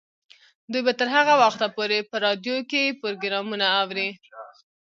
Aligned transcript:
دوی 0.71 0.81
به 0.85 0.93
تر 0.99 1.07
هغه 1.15 1.33
وخته 1.43 1.65
پورې 1.75 1.97
په 2.09 2.15
راډیو 2.25 2.57
کې 2.69 2.97
پروګرامونه 3.01 3.65
اوري. 3.81 4.09